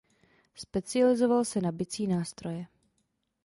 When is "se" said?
1.45-1.61